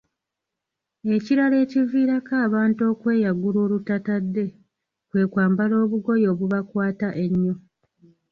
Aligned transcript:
Ekirala 1.15 1.55
ekiviirako 1.63 2.33
abantu 2.45 2.81
okweyagula 2.91 3.59
olutatadde 3.65 4.45
kwe 5.09 5.23
kwambala 5.31 5.75
obugoye 5.83 6.25
obubakwata 6.33 7.07
ennyo. 7.23 7.55